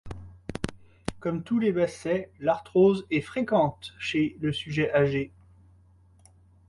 Comme 1.19 1.43
tous 1.43 1.59
les 1.59 1.71
bassets, 1.71 2.31
l'arthrose 2.39 3.05
est 3.11 3.21
fréquente 3.21 3.93
chez 3.99 4.35
le 4.39 4.51
sujet 4.51 4.91
âgé. 4.95 5.31